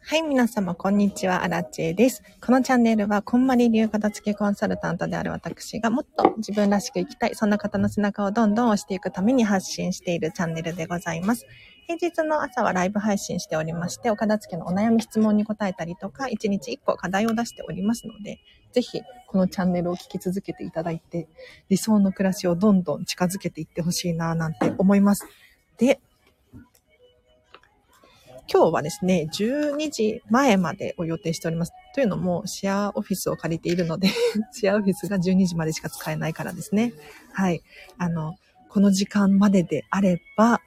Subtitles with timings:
[0.00, 1.44] はい、皆様、こんにちは。
[1.44, 2.24] アラチェです。
[2.44, 11.46] このチャンネルは、こんまり流片付けコンサルタントである私がもっと自分らしく生きたい、そんな方の背中をどんどん押していくために発信しているチャンネルでございます。
[11.86, 18.40] 平日の朝はライブ配信しておりまして、お片付けのお悩み質問に答えたりとか、1日1個課題を出しておりますので、
[18.72, 19.02] ぜひ、
[19.34, 21.26] このチャンネルを聞き続けていただいて、
[21.68, 25.26] 理想の暮らしをどんどん近づけていってほしいな、なんて思います。
[25.76, 25.98] で、
[28.48, 31.72] 今日はですね、12時前までを予定しております。
[31.96, 34.06] というのも、シェアオフィスを借りているので
[34.54, 36.92] シェアオフィスが12時までしか使えないからですね。
[37.32, 37.60] はい。
[37.98, 38.36] あの、
[38.68, 40.60] この時間までであれば、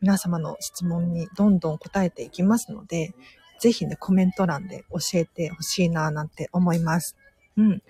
[0.00, 3.14] 皆様の質問にどんどん答えていきますので、
[3.58, 7.16] ぜひね、コメント欄で教えてほしいな、なんて思います。
[7.56, 7.82] うん。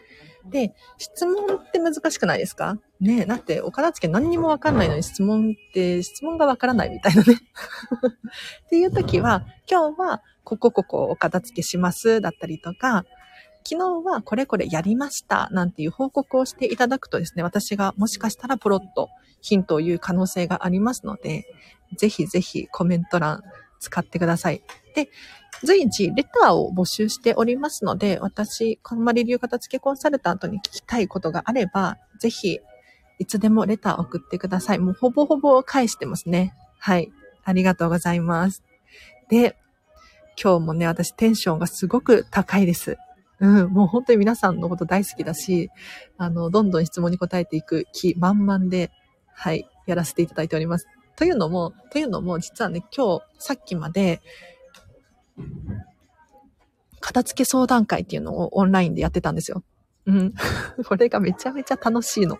[0.51, 2.79] で、質問って難しくないですか？
[3.01, 7.35] ねえだって、お片付け何にもわかんないのに質問って、質問がわからないみたいなね
[8.67, 13.05] っていう時は、今日は、ここここお片付けします、だったりとか、
[13.65, 19.09] 昨日はこれこれやりました、なんていう報告をしていただくとですね、私がもしかしたらポロッと
[19.41, 21.45] ヒントを言う可能性がありますので、
[21.97, 23.43] ぜひぜひコメント欄
[23.79, 24.65] 使ってください。
[24.97, 25.09] で、
[25.65, 32.61] 随時レターを募集しておりますので、私、こんまり流片付けコンサルタントに聞きたいことがあれば、ぜひ、
[33.19, 34.79] いつでもレター送ってください。
[34.79, 36.55] もうほぼほぼ返してますね。
[36.79, 37.13] はい。
[37.45, 38.65] ありがとうございます。
[39.29, 39.57] で、
[40.43, 42.97] 今日もね、私テンションがすごく高いです。
[43.39, 45.71] うん、もう本当に皆さんのこと大好きだし、
[46.17, 48.91] あの、どんどん質問に答えていく気満々で、
[49.35, 50.87] はい、やらせていただいております。
[51.17, 54.21] というのも、というのも、実はね、今日、さっきまで、
[57.01, 59.63] 片付け相談会っていうのをオンラインでやってたんですよ。
[60.07, 60.35] うん。
[60.87, 62.39] これがめちゃめちゃ楽しいの。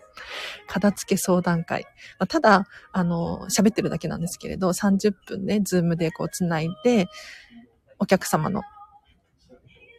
[0.67, 1.83] 片付け相談会。
[2.19, 7.07] まあ、ただ、あの、喋ってるだけなんですけれど、30分ね、ズームでこう繋いで、
[7.99, 8.63] お客様の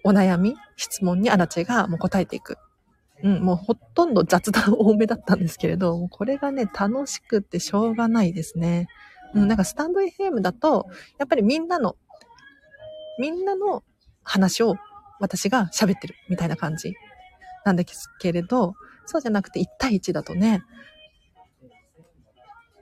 [0.04, 2.58] お悩み、質問にアラチェがもう答えていく。
[3.22, 8.88] うん、もうほとんど雑談多めだったんですけれど、これがね、楽しくってしょうがないですね。
[9.34, 10.86] うん、なんかスタンド FM だと、
[11.18, 11.96] やっぱりみんなの
[13.18, 13.82] みんなの
[14.22, 14.76] 話を
[15.20, 16.94] 私が喋ってるみたいな感じ
[17.64, 18.74] なんですけれど、
[19.06, 20.62] そうじゃなくて1対1だとね、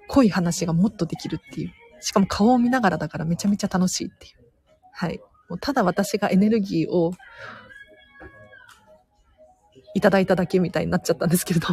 [0.09, 1.73] 濃い話がもっとできるっていう。
[2.01, 4.33] しかも顔を見ながらだからめちゃめちゃ楽しいっていう。
[4.93, 5.21] はい。
[5.49, 7.13] もうただ私がエネルギーを
[9.95, 11.69] いただいただけみたいになっちゃったんですけれど。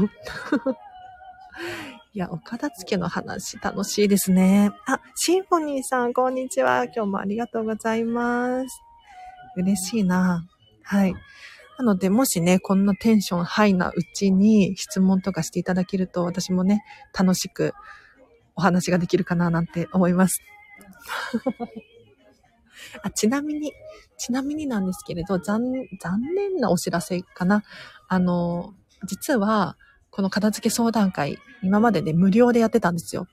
[2.11, 4.71] いや、お片付けの話楽しいですね。
[4.87, 6.85] あ、シンフォニーさん、こんにちは。
[6.85, 8.81] 今日もありがとうございます。
[9.57, 10.43] 嬉しいな。
[10.81, 11.13] はい。
[11.77, 16.83] なので、もしね、こんなテンションハイなうちに質問とかしていただけると、私もね、
[17.15, 17.73] 楽しく
[18.55, 20.41] お話ができるかななんて思います。
[23.03, 23.71] あちなみに、
[24.17, 25.61] ちなみになんですけれど、残、
[26.01, 27.61] 残念なお知らせかな。
[28.07, 28.73] あの、
[29.05, 29.77] 実は、
[30.11, 33.27] この片付け相談会、今までで無料でやってたんですよ。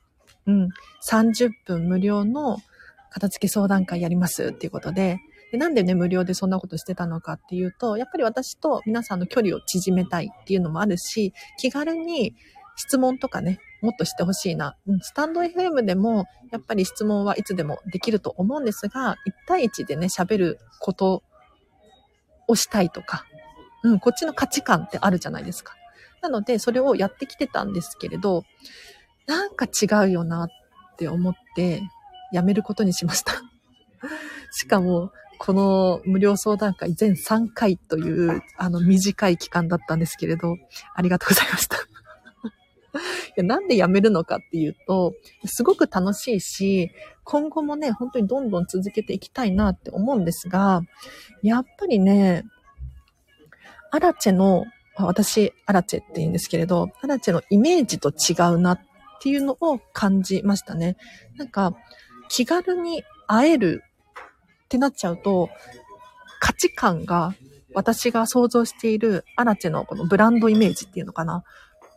[0.47, 0.69] うん。
[1.09, 2.59] 30分無料の
[3.10, 5.19] 片付け相談会やりますっていうことで、
[5.53, 12.34] でなんでね、無料でそんなことしてたのかっていうと、やっぱり私と皆さんの距離を縮めたいっていうのもあるし、気軽に
[12.76, 14.77] 質問とかね、もっとしてほしいな。
[14.86, 21.22] うん、スタンド FM でも、やっぱり質問はいつでもできると思うんですが、1対1でね、喋ること
[22.48, 23.24] をしたいとか、
[23.83, 25.76] うん、こっちの価値観ってあるじゃないですか。
[26.27, 28.43] なので、それをやってきてたんですけれど、
[29.27, 30.49] なんか違うよなっ
[30.97, 31.83] て思って、
[32.33, 33.34] やめることにしました。
[34.51, 40.57] しかも、この無料相談会全3回という、あの短い期間だったんですけれど、
[40.95, 41.77] ありがとうございました。
[41.78, 41.81] い
[43.37, 45.15] やなんでやめるのかっていうと、
[45.45, 46.91] すごく楽しいし、
[47.23, 50.81] 今後もね、本当にどんどん続けていきたいなって思うんですが、
[51.43, 52.43] やっぱりね、
[53.93, 54.65] アラチェの
[54.98, 58.81] 私、アラチェって言うんですけれど、アラチェのイメージと違うなっ
[59.21, 60.97] ていうのを感じましたね。
[61.37, 61.75] なんか、
[62.28, 63.83] 気軽に会える
[64.65, 65.51] ってなっちゃうと、
[66.41, 67.34] 価値観が
[67.75, 71.45] 私が想像しているアラチェのこのブランドイメージっていうのかな、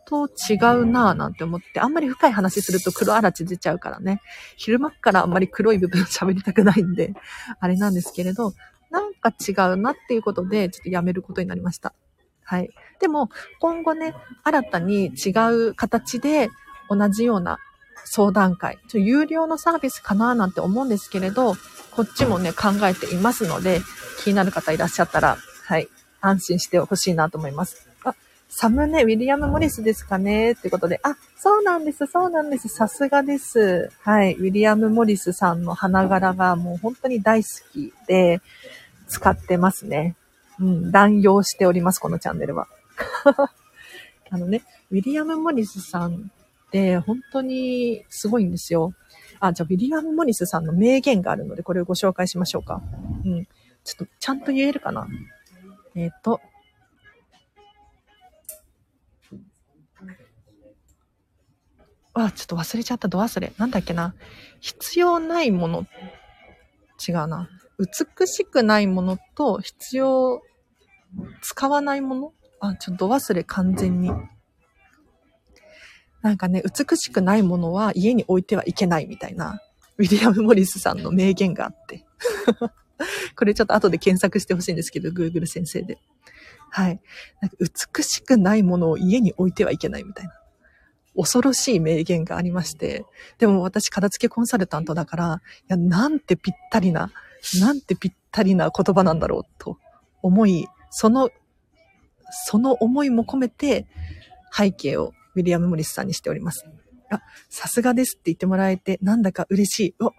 [0.06, 4.20] と違うなぁなんて思って、あんまり深い話すると黒あらち出ちゃうからね。
[4.56, 7.14] 昼間からあんまり黒い部分喋りたくないんで、
[7.60, 8.52] あれなんですけれど、
[8.90, 11.94] なんか違うなっていうことで、ちょっとやめることになりました。
[12.50, 12.70] はい。
[12.98, 13.30] でも、
[13.60, 14.12] 今後ね、
[14.42, 15.30] 新たに違
[15.68, 16.50] う形で
[16.88, 17.60] 同じような
[18.04, 21.54] 相談会、ちょ有料のサービスかななんて思うんですけれど、
[21.92, 23.80] こっちもね、考えていますので、
[24.18, 25.36] 気になる方いらっしゃったら、
[25.66, 25.86] はい、
[26.20, 27.88] 安心してほしいなと思います。
[28.02, 28.16] あ、
[28.48, 30.52] サムネ、ウィリアム・モリスですかね？
[30.52, 32.66] ってことで、あ、そうなんです、そうなんです。
[32.66, 33.92] さすがです。
[34.00, 38.40] はい、ウィリアム・モリスさんの花柄がもう本当に大好きで、
[39.06, 40.16] 使ってますね。
[40.60, 42.68] うん、乱用しております、このチャンネルは。
[44.30, 46.30] あのね、ウィリアム・モリスさん
[46.68, 48.94] って本当にすごいんですよ。
[49.40, 52.82] あ、じゃあ、ウィリアム・モリスさんの名言があるので、これをご紹介しましょうか。
[53.24, 53.48] うん。
[53.84, 55.08] ちょっと、ちゃんと言えるかな？
[55.94, 56.40] えっ、ー、と、
[62.12, 63.52] あ、ちょっと忘れちゃった、ド忘れ。
[63.56, 64.14] なんだっけな？
[64.60, 65.86] 必要ないもの。
[67.08, 67.48] 違うな。
[67.78, 70.42] 美しくないものと必要、
[71.42, 72.32] 使わないもの？
[72.60, 74.10] あ、ちょっと忘れ完全に。
[76.22, 79.60] なんかね、美しくないものは家に置いてはいけないみたいな、
[79.96, 82.04] ウィリアム・モリスさんの名言があって。
[83.34, 85.98] これちょっと後で検索してほしいんですけど、Google 先生で。
[86.68, 87.00] はい。
[87.40, 87.56] なんか
[87.96, 90.34] 美しくないものを家に置いてはいけないみたいな。
[91.16, 93.04] 恐ろしい名言がありまして。
[93.38, 97.10] でも私、片付けコンサルタントだから、いや、なんてぴったりな、
[97.58, 99.78] なんてぴったりな言葉なんだろうと
[100.22, 101.30] 思い、その、
[102.46, 103.86] その思いも込めて
[104.52, 106.66] 背景をウィリアム・モリスさんにしております。
[107.10, 109.94] あ、さすがですって言ってもらえて、なんだか嬉しい。
[110.00, 110.12] お、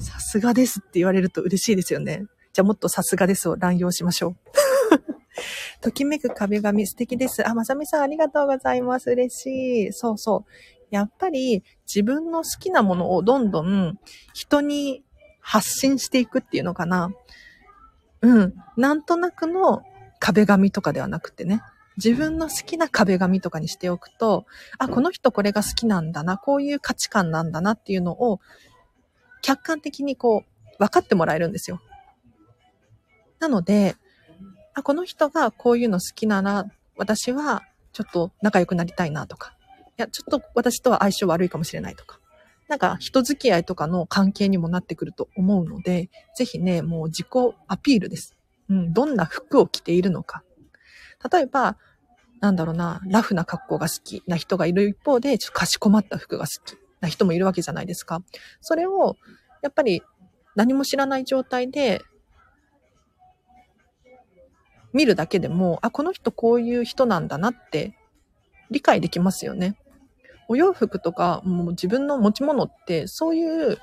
[0.00, 2.24] さすがですって言われると嬉しいですよね。
[2.52, 4.36] じゃあもっとさすがですを乱用しましょう。
[5.80, 7.46] ときめく壁紙素敵です。
[7.46, 9.10] あ、まさみさんありがとうございます。
[9.10, 9.92] 嬉しい。
[9.92, 10.50] そうそう。
[10.90, 13.98] やっぱり自分の好きなものをどんどん
[14.32, 15.04] 人に
[15.40, 17.12] 発信していくっていうのかな。
[18.20, 18.54] うん。
[18.76, 19.82] なんとなくの
[20.18, 21.62] 壁紙とかではなくてね。
[21.96, 24.44] 自分の好きな壁紙とかにしておくと、
[24.78, 28.40] あ、この人これが好きなんだな、こういう価値観なんだなっていうのを、
[29.40, 31.80] 客観的にこう、分かってもらえるんですよ。
[33.38, 33.96] なので、
[34.74, 36.66] あ、この人がこういうの好きなら、
[36.96, 37.62] 私は
[37.92, 39.56] ちょっと仲良くなりたいなとか、
[39.98, 42.20] いや、ちょっと私とは相性悪いかもしれないとか、
[42.68, 47.26] なんか人付き合いとかの関係にもなってくると思うので、ぜひね、もう自己
[47.68, 48.35] アピールです。
[48.68, 50.42] うん、どんな服を着ているのか。
[51.32, 51.76] 例えば、
[52.40, 58.22] なんだろうな、ラフな格好が好きな人がいる一方で、ちょっとかしこまった服が好きな人もいるわけじゃないですか。
[58.60, 59.16] それを、
[59.62, 60.02] やっぱり
[60.54, 62.02] 何も知らない状態で、
[64.92, 67.96] 見るだけでも、あ、この人こういう人なんだなって
[68.70, 69.78] 理解できますよね。
[70.48, 73.78] お洋服とか、もう自分の持ち物って、そういう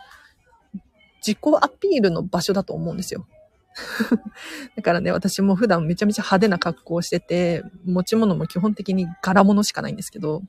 [1.25, 3.27] 自己アピールの場所だと思うんですよ。
[4.75, 10.41] だからね、私も普段めちゃめちゃ派手な格好をしてて、持ち物も基本的に柄物しかないんですけど、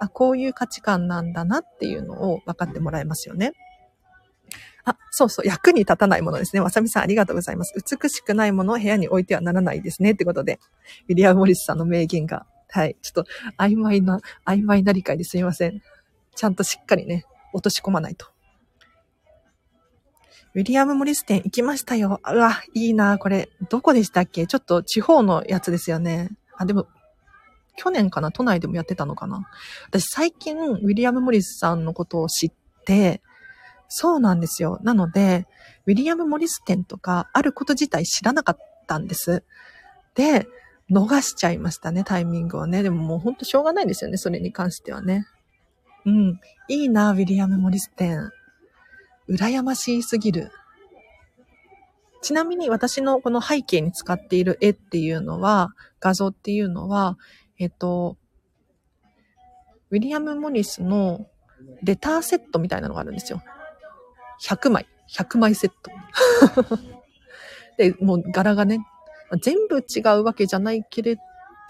[0.00, 3.52] あ、こういう価値観なんだなっていうのを分かってもらえますよね。
[4.84, 6.60] あ、そうそう、役に立たないものですね。
[6.60, 7.74] わさみさんありがとうございます。
[7.74, 10.12] 美しくないものを部屋に置いてはならないですね。
[10.12, 10.60] ってことで、
[11.08, 15.82] ウィリアム・モリスさんの名言が、はい、ちょっと曖昧な、曖昧な理解ですみません。
[16.34, 18.26] ちゃんとしっかりね、落とし込まないと。
[20.54, 22.20] ウィリアム・モリス店行きましたよ。
[22.26, 23.48] うわ、いいな、これ。
[23.68, 24.46] どこでしたっけ？
[24.46, 26.30] ちょっと地方のやつですよね。
[26.56, 26.86] あ、でも、
[27.76, 28.32] 去年かな？
[28.32, 29.48] 都内でもやってたのかな？
[29.88, 32.52] 私最近、ウィリアム・モリスさんのことを知っ
[32.84, 33.22] て、
[33.88, 34.80] そうなんですよ。
[34.82, 35.46] なので、
[35.86, 39.44] ウィリアム・モリス店とか、あること自体知らなかったんです。
[40.14, 40.48] で、
[40.90, 42.82] 逃しちゃいましたね、タイミングをね。
[42.82, 45.26] でももうほんとしょうがないんですよね、それに関してはね。
[46.06, 46.40] うん。
[46.68, 48.30] いいな、ウィリアム・モリス店。
[49.28, 50.50] 羨ましすぎる。
[52.22, 55.70] ちなみに私のこの背景に使っている絵っていうのは、
[56.00, 57.18] 画像っていうのは、
[57.58, 58.16] えっと、
[59.90, 61.26] ウィリアム・モリスの
[61.82, 63.42] レターセットみたいなのがあるんですよ。
[64.42, 64.86] 100枚。
[65.10, 65.90] 100枚セット。
[67.78, 68.80] で、もう柄がね、
[69.40, 71.16] 全部違うわけじゃないけれ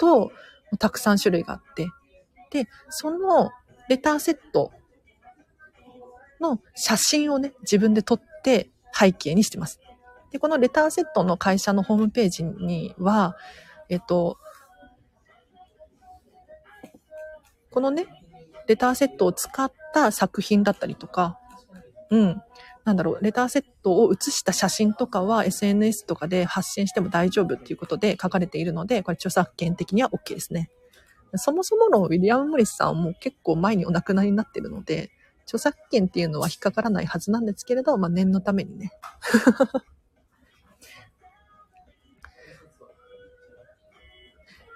[0.00, 0.30] ど、
[0.78, 1.88] たくさん種類があって。
[2.50, 3.50] で、その
[3.88, 4.72] レターセット
[6.40, 9.80] の写真をね、自分で撮って背景にしてます。
[10.30, 13.36] で、このレターセットの会社のホームページには、
[13.88, 14.38] えっと、
[17.70, 18.06] このね、
[18.66, 21.38] レターセットを使った作品だったりとか、
[22.10, 22.42] うん、
[22.84, 30.70] なんだろう、レターセットを写した写真とかは SNS とかで発信しても大丈夫っていうことで書かれているので、これ著作権的には OK ですね。
[31.34, 35.10] そもそものウィリアム・モリスさんも結構前にお亡くなりになってるので、
[35.48, 38.92] 著作権っていうのは引っかからないはずなんですけれど、まあ念のためにね。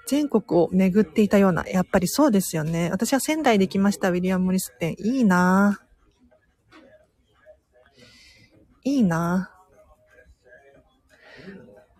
[0.08, 2.90] 全国を巡っていたような、やっぱりそうですよね。
[2.90, 4.94] 私は仙台で来ました、ウィリアム・モリス店。
[4.98, 5.80] いいな
[8.84, 9.50] いいな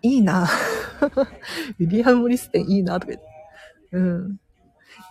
[0.02, 0.42] いいな
[1.78, 3.26] ウィリアム・モリス店いいなとか言って。
[3.92, 4.40] うん。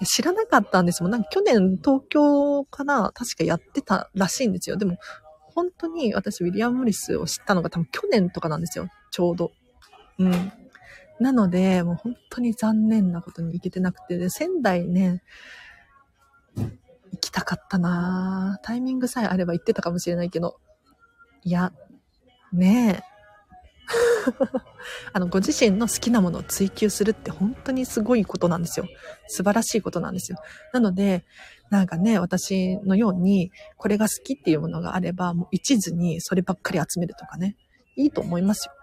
[0.05, 1.11] 知らなかったんですもん。
[1.11, 4.77] なんか去年東京かな確かやってたらしいんですよ。
[4.77, 4.97] でも、
[5.53, 8.87] 本当に私ウィリアム・モリスを知ったのが多分去年とかなんですよ。
[9.11, 9.51] ちょうど。
[10.19, 10.51] うん。
[11.19, 15.21] なので、もう本当に残念なことに行けてなくて、で、仙台ね、
[16.55, 16.71] 行
[17.19, 20.59] きたかったなタイミングさえあれば行ってたかもしれないけど、
[21.43, 21.73] いや、
[22.51, 23.10] ねえ。
[25.13, 28.87] あの、ご自身の好きなものを追求するって本当にすごいことなんですよ。
[29.27, 30.37] 素晴らしいことなんですよ。
[30.73, 31.25] なので、
[31.69, 37.55] なんかね、私のように、これが好きっていうものがあれば、もう一途にそればっかり集めるとかね、
[37.95, 38.73] いいと思いますよ。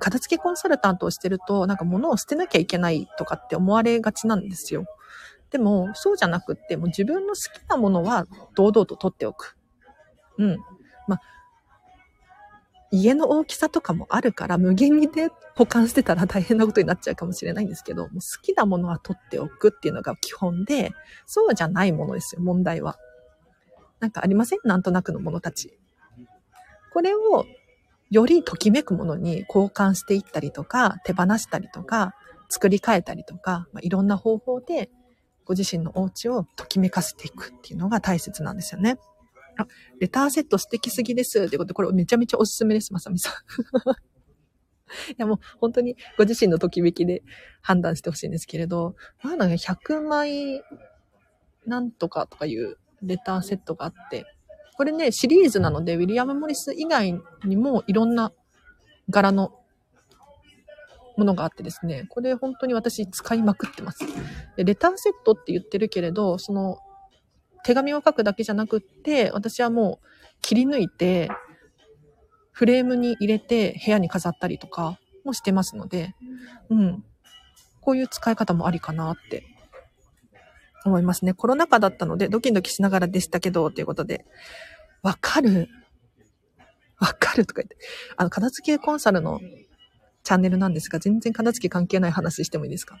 [0.00, 4.84] 片付けコンサルタントをしてると、なんか物を捨てなきゃいけないとかって思われがちなんですよ。
[5.50, 9.56] でも、そうじゃなくって、もう自分の好きなものは堂々と取っておく。
[10.38, 10.58] うん。
[11.06, 11.20] まあ、
[12.94, 20.92] 家の大きさとかもあるから、無限にで保管してたら大変なことになっちゃうかもしれないんですけど、もう好きなものは取っておくっていうのが基本で、
[21.26, 22.96] そうじゃないものですよ、問題は。
[24.00, 24.58] なんかありません？
[24.64, 25.78] なんとなくのものたち。
[26.92, 27.46] これを、
[28.10, 32.14] よりときめくものに交換していったりとか、手放したりとか、
[32.48, 34.90] 作り変えたりとか、まあ、いろんな方法で、
[35.44, 38.98] ご自身のお家をときめかせていくっていうのが大切なんですよね。
[39.56, 39.66] あ、
[40.00, 41.48] レターセット素敵すぎです。
[41.48, 43.32] ということで、これめちゃめちゃおすすめです、まさみさん。
[45.12, 47.22] いやもう本当にご自身のときめきで
[47.62, 50.62] 判断してほしいんですけれど、まだね、100枚
[51.66, 54.26] なんとかとかいうレターセットがあって、
[54.76, 58.32] これね、シリーズなので、ウィリアム・モリス以外にもいろんな
[59.08, 59.52] 柄の
[61.16, 64.00] ものがあってですね、これ本当に私使いまくってます。
[64.56, 66.78] でレターセットって言ってるけれど、その
[67.64, 70.06] 手紙を書くだけじゃなくって、私はもう
[70.42, 71.30] 切り抜いて、
[72.52, 76.14] フレームに入れて部屋に飾ったりとかもしてますので、
[76.70, 77.04] うん。
[77.80, 79.44] こういう使い方もありかなって
[80.84, 81.34] 思いますね。
[81.34, 84.24] コロナ禍だったのでドキドキしながらでしたけど、ということで。
[85.02, 85.68] わかる？
[86.98, 87.76] わかるとか言って。
[88.16, 89.40] あの、片付けコンサルの
[90.22, 92.98] チャンネルなんですが、全然片付け関係ない話してもいいですか？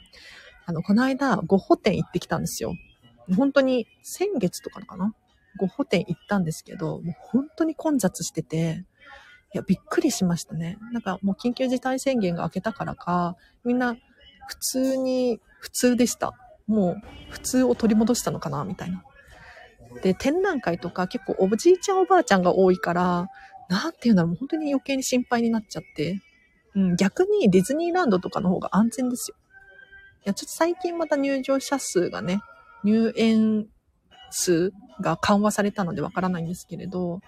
[0.66, 2.74] あの、この間、ゴッホ店行ってきたんですよ。
[3.36, 5.14] 本当に先月とかかな？
[5.56, 8.84] ごホ店行ったんですけど、もう本当に混雑してて、
[9.54, 10.78] いや、びっくりしましたね。
[10.92, 13.96] なんかもう緊急事態宣言が明けたからか、みんな
[14.48, 16.32] 普通に、普通でした。
[16.66, 19.04] もう普通を取り戻したのかな、みたいな。
[20.02, 23.28] で、展覧会とか結構おじいちゃんおばあちゃんが多いから、
[23.68, 26.20] なんていうんだろう、本当に余計に心配になっちゃって。
[26.74, 29.36] うん、逆にディズニーランドとかの方が安全ですよ。
[30.26, 32.40] いや、ちょっと最近また入場者数がね、
[32.84, 33.66] 入園
[34.30, 37.20] 数が緩和されたのでわからないんですけれど、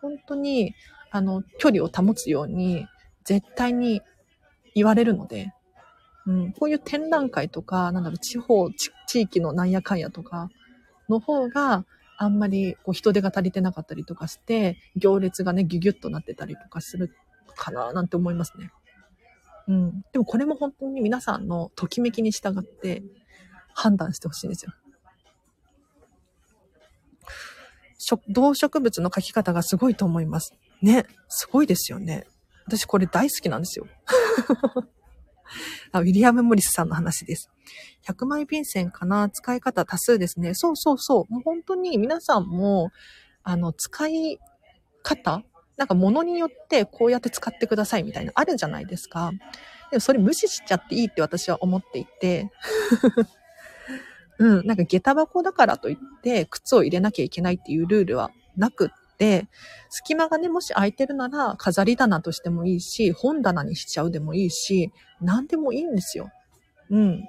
[0.00, 0.74] 本当に、
[1.10, 2.86] あの、距離を保つように、
[3.24, 4.02] 絶対に
[4.74, 5.52] 言われるので、
[6.26, 10.50] うん、こういう展覧会とか、なんだろう、地方、地域のなんやかんやとか、
[11.08, 17.14] の方が、あんまりこう人手が足りてなかったりとかして、行列がね、ギュギュッとなってたりとかする
[17.56, 18.70] かな、なんて思いますね。
[19.68, 20.04] うん。
[20.12, 23.02] でもこれも本当に皆さんのときめきに従って
[23.74, 24.72] 判断してほしいんですよ。
[28.28, 30.54] 動植物の描き方がすごいと思います。
[30.82, 31.06] ね。
[31.28, 32.26] すごいですよね。
[32.66, 33.86] 私これ大好きなんですよ。
[35.94, 37.50] ウィリアム・モリスさんの話です。
[38.06, 39.28] 100枚便箋かな？
[39.30, 40.54] 使い方多数ですね。
[40.54, 41.32] そうそうそう。
[41.32, 42.90] もう本当に皆さんも、
[43.42, 44.38] あの、使い
[45.02, 45.42] 方？
[45.76, 49.32] なんか物によってこうやって使ってくださいみたいなあるじゃないですか。
[49.90, 52.50] でもそれ無視しちゃっていいって私は思っていて。
[54.38, 59.48] うん、なんか下駄箱だからといって靴を入れなきゃいけないっていうルールはなくって、
[59.90, 66.30] 隙間がね、もし空いてるなら飾り棚としてもいいし、本棚にしちゃうでもいいし、何でもいいんですよ。
[66.90, 67.28] うん。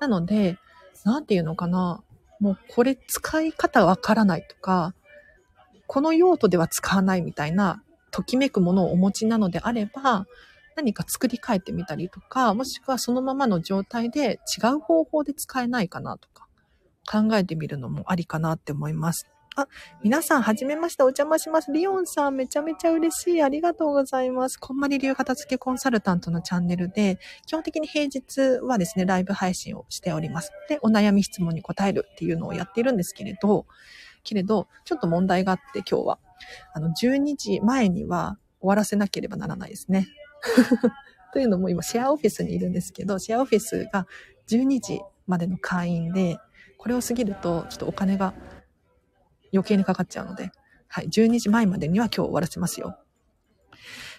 [0.00, 0.58] なので、
[1.04, 2.02] なんていうのかな。
[2.40, 4.94] もうこれ使い方わからないとか、
[5.86, 10.26] この用途では使わないみたいな、ときめくものをお持ちなのであれば、
[10.82, 16.48] 何か作り変えてみたりとか、もしくはそのままの状態で違う方法で使えないかなとか、
[17.08, 19.28] 考えてみるのもありかなって思います。
[19.54, 19.68] あ、
[20.02, 21.70] 皆さん、はじめまして、お邪魔します。
[21.70, 23.42] リオンさん、めちゃめちゃ嬉しい。
[23.42, 24.58] ありがとうございます。
[24.58, 30.50] こんまり流片付けコンサルタントのチャンネルで、基本的に平日はですね、ライブ配信をしております。
[30.68, 33.66] で、お悩み質問に答えるっていうのをやっているんですけれど、
[34.24, 36.18] けれど、ちょっと問題があって今日は、
[36.74, 40.08] あの、12時前には終わらせなければならないですね。
[41.32, 44.06] というのも今、シェアオフィスにいるんですけど、シェアオフィスが
[44.48, 46.38] 12時までの会員で、
[46.78, 48.34] これを過ぎると、ちょっとお金が
[49.52, 50.50] 余計にかかっちゃうので、
[50.88, 52.98] はい、12時前までには今日終わらせますよ。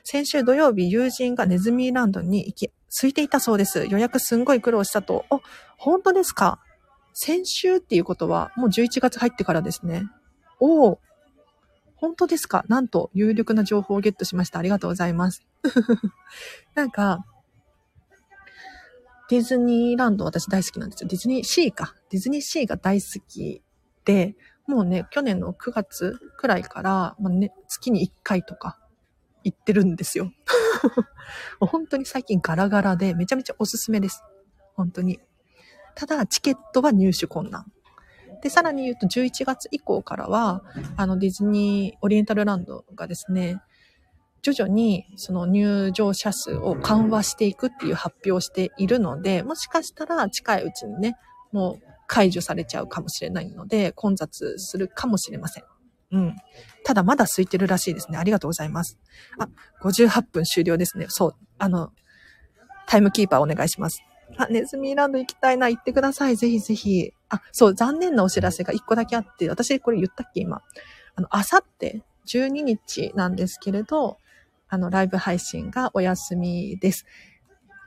[0.04, 3.86] 先週土曜日、友人がネズミーランドに行き、空いていたそうです。
[3.86, 5.26] 予約すんごい苦労したと。
[5.30, 5.40] あ、
[5.78, 6.60] 本当ですか？
[7.14, 10.04] 先週っていうことは、もう11月入ってからですね。
[10.60, 11.00] おお、
[12.04, 12.66] 本当ですか？
[12.68, 14.60] なんと、有力な情報をゲットしました。
[14.60, 15.48] ありがとうございます。
[16.76, 17.26] なんか、
[19.30, 21.08] ディズニーランド私大好きなんですよ。
[21.08, 21.96] ディズニーシーか。
[22.10, 23.64] ディズニーシーが大好き
[24.04, 24.36] で、
[24.68, 28.78] もうね、去年の9月くらいから、まあね、月に1回とか
[29.46, 30.34] 行ってるんですよ。
[31.62, 34.22] 本当に最近ガラガラでめちゃめちゃおすすめです。
[34.76, 35.22] 本当に。
[35.96, 37.72] ただ、チケットは入手困難。
[38.44, 40.64] で、さらに言うと11月以降からは、
[40.98, 43.62] あのディズニーオリエンタルランドがですね、
[44.42, 51.16] 徐々にその入場者数を緩和していくっていう発表をしているので、もしかしたら近いうちにね、
[51.54, 55.64] もう解除されちゃうかもしれないので、混雑するかもしれません。
[56.12, 56.36] うん。
[56.84, 58.18] ただまだ空いてるらしいですね。
[58.18, 59.00] ありがとうございます。
[59.40, 59.48] あ、
[59.82, 61.06] 58分終了ですね。
[61.08, 61.36] そう。
[61.58, 61.92] あの、
[62.88, 64.04] タイムキーパーお願いします。
[64.38, 65.70] あ、ネズミーランド行きたいな。
[65.70, 66.36] 行ってください。
[66.36, 67.14] ぜひぜひ。
[67.34, 70.62] あ、そう、残念なお知らせが1個だけあって、私これ言ったっけ今。
[71.16, 74.18] あの、あさって12日なんですけれど、
[74.70, 77.06] あの、ライブ配信がお休みです。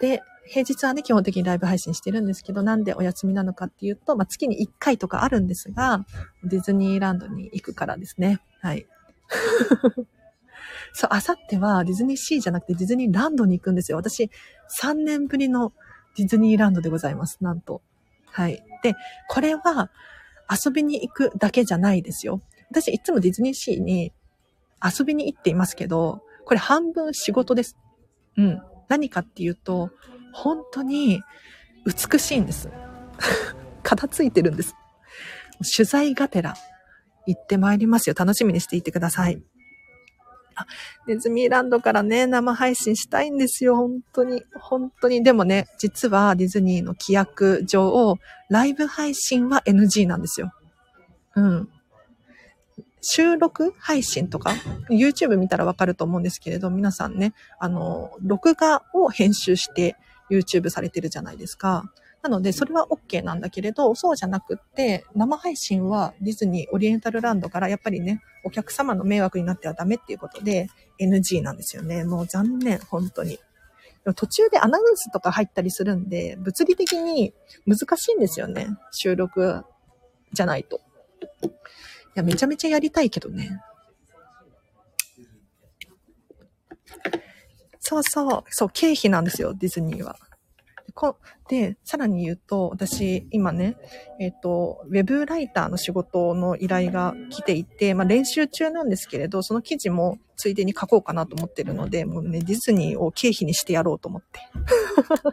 [0.01, 6.05] で、平日はね、基本的にライブ配信してるんですけど、なんでお休みなのかっていうと、まあ、月に1回とかあるんですが、
[6.45, 8.41] ディズニーランドに行くからですね。
[8.61, 8.87] はい。
[10.93, 13.99] そう、あさってはディズニーシーじゃなくてディズニーランドに行くんですよ。
[13.99, 14.31] 私、
[14.81, 15.73] 3年ぶりの
[16.17, 17.39] ディズニーランドでございます。
[17.43, 17.83] なんと。
[18.37, 18.63] はい。
[18.83, 18.95] で、
[19.31, 19.91] これは
[20.51, 22.43] 遊びに行くだけじゃないですよ。
[22.71, 24.13] 私、いつもディズニーシーに
[24.85, 27.79] 遊びに行っていますけど、これ半分仕事です。
[28.37, 28.61] うん。
[28.89, 29.91] 何かっていうと、
[30.35, 31.23] 本当に
[31.87, 32.69] 美しいんです。
[33.83, 34.75] 片付いてるんです。
[35.75, 36.57] 取材がてら
[37.27, 38.15] 行ってまいりますよ。
[38.15, 39.43] 楽しみにしていてください。
[40.57, 40.67] あ、
[41.07, 43.77] ネズミーランドからね、生配信したいんですよ。
[43.77, 44.43] 本当に。
[44.61, 45.23] 本当に。
[45.23, 48.17] でもね、実はディズニーの規約上、
[48.49, 50.53] ライブ配信は NG なんですよ。
[51.37, 51.69] うん。
[53.03, 54.53] 収録配信とか、
[54.91, 59.97] YouTube 見たらわかると思うんですけれど、皆さんね、あの、録画を編集して
[60.31, 61.93] YouTube されてるじゃないですか。
[62.27, 70.69] なので、それは OK なんだけれど、そうじゃなくって、生配信はディズニーオリエンタルランドからやっぱりね、お客様の迷惑になってはダメっていうことで、
[71.01, 72.03] NG なんですよね。
[72.05, 73.39] もう残念、本当に。
[74.17, 77.33] 途中でアナウンスとか入ったりするんで、物理的に
[77.65, 78.67] 難しいんですよね。
[78.91, 79.65] 収録
[80.33, 80.81] じゃないと。
[81.43, 81.51] い
[82.17, 83.61] や、めちゃめちゃやりたいけどね。
[87.79, 90.17] そうそう、そう、経費なんですよ、ディズニーは。
[90.97, 93.77] こで、さらに言うと、私、今ね、
[94.19, 104.41] えっ、ー、と、ウェブライターの仕事の依頼が来ていて、まあ練習中なんですけれど、その記事もついでに書こうかなと思ってるので、もうね、ディズニーを経費にしてやろうと思って。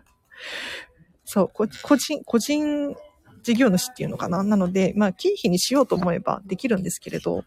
[1.26, 2.96] そう、個人、個人
[3.44, 4.44] 事業主っていうのかな？
[4.44, 7.44] なので、まあ、経費にしようと思えばできるんですけれど、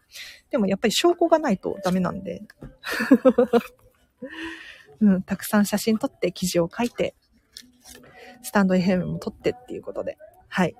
[0.49, 2.41] でもやっぱり証拠がないとダメなんで。
[4.99, 7.13] うん、たくさん写真撮って記事を書いて、
[8.41, 10.17] スタンド FM も撮ってっていうことで。
[10.47, 10.75] はい。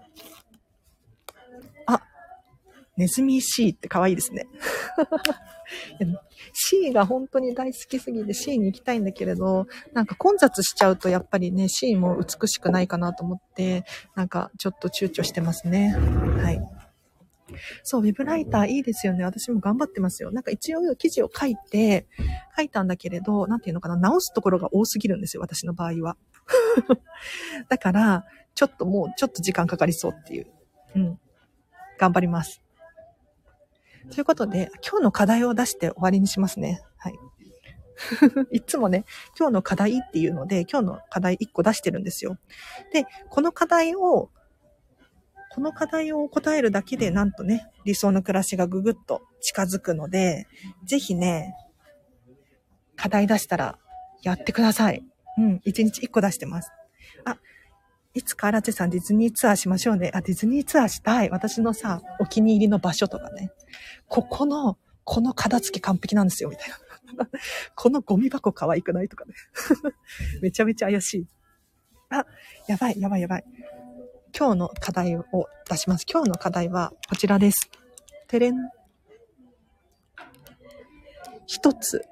[1.86, 2.02] あ、
[2.96, 4.48] ネズミ C って可愛いですね。
[6.54, 15.96] C が本当に大好きすぎて C に行きたいんだけれど、なんか混雑しちゃうとやっぱりね、C も美しくないかなと思って、なんかちょっと躊躇してますね。
[16.42, 16.62] はい。
[17.84, 19.24] そう、ウェブライターいいですよね。
[19.24, 20.32] 私も頑張ってますよ。
[20.32, 22.08] なんか一応記事を書いて、
[22.56, 26.18] 書いたんだけれど、なんていうのかな、直すところが多すぎるんですよ、私の場合は。
[27.70, 30.48] だから、ちょっともう、ちょっと時間かかりそうっていう。
[30.96, 31.20] うん。
[31.98, 32.62] 頑張ります。
[34.12, 36.82] ということで、今日の課題を出して終わりにしますね。
[36.98, 37.16] はい。
[38.52, 39.06] いつもね、
[39.38, 42.38] 今日の課題っていうので、今日の課題1個出してるんですよ。
[42.94, 44.30] で、この課題を
[45.58, 50.46] この課題を答えるだけで、なんとね、理想の暮らしがぐぐっと近づくので、
[50.86, 51.56] ぜひね、
[52.96, 53.80] 課題出したら
[54.22, 55.04] やってください。
[55.38, 56.72] うん、1日1個出してます。
[57.26, 57.38] あ、
[58.14, 60.12] いつか荒地さんディズニーツアーしましょうね。
[60.14, 61.30] あ、ディズニーツアーしたい。
[61.30, 63.52] 私のさ、お気に入りの場所とかね。
[64.08, 66.78] ここの、この片付け完璧なんですよ、みたいな。
[67.76, 69.34] このゴミ箱可愛くないとかね。
[70.42, 71.28] めちゃめちゃ怪しい。
[72.10, 72.26] あ、
[72.68, 73.44] やばい、やばい、やばい。
[74.38, 75.26] 今日の課題を
[75.70, 76.06] 出します。
[76.12, 77.70] 今日の課題はこちらです。
[78.28, 78.56] てれん。
[81.46, 82.04] 一つ、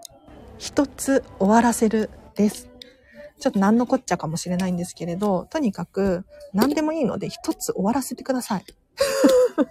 [0.58, 2.75] 一つ終わらせるです。
[3.40, 8.66] ちょっと何のこっちゃかもしれないんですけれど、とにかく何でもいいので一つ終わらせてください。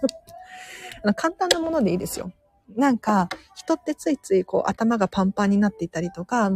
[1.15, 2.31] 簡単なものでいいですよ。
[2.75, 6.49] なんか、人ってついついこう頭がパンパンになっていたりとか、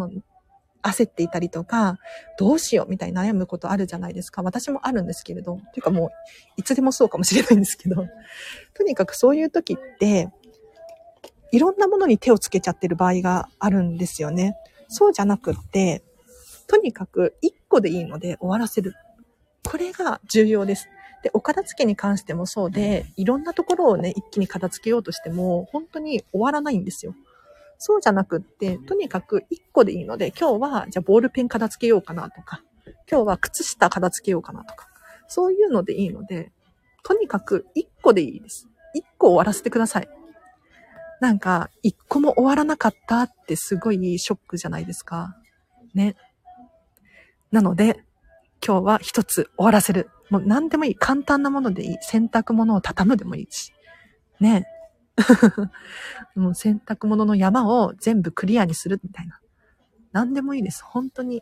[0.81, 1.99] 焦っていたりとか、
[2.37, 4.41] どうしようみたいに悩むことあるじゃないですか。
[4.41, 5.59] 私もあるんですけれど。
[5.73, 6.09] というかもう、
[6.57, 8.07] いつでもそうかもしれないんですけど。
[8.73, 10.29] とにかくそういう時って、
[11.51, 14.55] いろんなものに手をつけちゃってる場合があるんですよね。
[14.87, 16.03] そうじゃなくって、
[16.69, 18.93] とにかく一個でいいので終わらせる。
[19.67, 20.87] これが重要です。
[21.23, 27.15] で、お片付けに関してもそうで、いろんなところをね、一気に片付けようとしても、本当に終わらないんですよ。
[27.77, 32.61] そうじゃなくって、とにかく一個でいいので、今日は、じゃあボールペン片付けようかなとか、
[33.09, 34.87] 今日は靴下片付けようかなとか、
[35.27, 36.51] そういうのでいいので、
[37.03, 38.67] とにかく一個でいいです。
[38.93, 40.09] 一個終わらせてください。
[41.19, 45.35] なんか、一個も終わらなかったってすごいショックじゃないですか。
[45.93, 46.15] ね。
[47.51, 48.03] なので、
[48.65, 50.09] 今日は一つ終わらせる。
[50.29, 50.95] もう何でもいい。
[50.95, 51.97] 簡単なものでいい。
[52.01, 53.73] 洗濯物を畳むでもいいし。
[54.39, 54.67] ね。
[56.35, 59.39] もう洗濯物の山を全部クリアにするみたいな。
[60.11, 60.83] 何でもいいです。
[60.83, 61.41] 本当に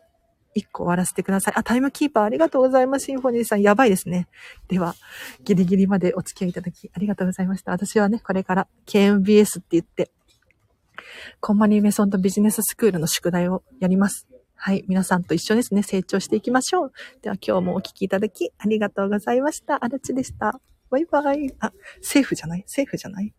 [0.54, 1.54] 一個終わらせてください。
[1.56, 3.06] あ、タイムキーパーありがとうございます。
[3.06, 4.28] シンフォニーさん、やばいですね。
[4.68, 4.94] では、
[5.44, 7.72] ギリギリまでお付き合いいただきありがとうございました。
[7.72, 10.10] 私はね、これから KMBS って言って、
[11.40, 14.26] コンマニーメソンとビジネススクールの宿題をやります。
[14.60, 14.84] はい。
[14.88, 15.84] 皆さんと一緒ですね。
[15.84, 16.92] 成長していきましょう。
[17.22, 19.84] では今日もお聴きいただきありがとうございました。
[19.84, 20.60] あらちでした。
[20.90, 21.54] バイバイ。
[21.60, 22.64] あ、セーフじゃない？
[22.66, 23.32] セーフじゃない？